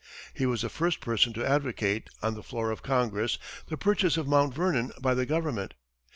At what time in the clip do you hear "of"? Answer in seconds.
2.71-2.81, 4.17-4.27